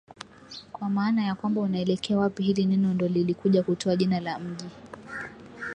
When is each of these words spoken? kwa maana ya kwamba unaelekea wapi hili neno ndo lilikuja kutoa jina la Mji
kwa 0.71 0.89
maana 0.89 1.25
ya 1.25 1.35
kwamba 1.35 1.61
unaelekea 1.61 2.17
wapi 2.17 2.43
hili 2.43 2.65
neno 2.65 2.93
ndo 2.93 3.07
lilikuja 3.07 3.63
kutoa 3.63 3.95
jina 3.95 4.19
la 4.19 4.39
Mji 4.39 4.65